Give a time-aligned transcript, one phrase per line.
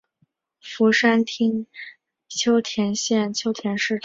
[0.59, 1.67] 福山町
[2.27, 3.99] 秋田县秋田市出生。